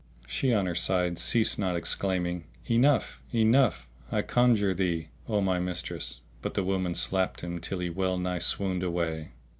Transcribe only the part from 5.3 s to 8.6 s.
my mistress!"; but the women slapped him till he well nigh